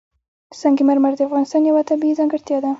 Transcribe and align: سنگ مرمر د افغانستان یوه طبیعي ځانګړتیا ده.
سنگ 0.61 0.77
مرمر 0.87 1.13
د 1.15 1.21
افغانستان 1.27 1.61
یوه 1.69 1.81
طبیعي 1.89 2.17
ځانګړتیا 2.19 2.57
ده. 2.63 2.69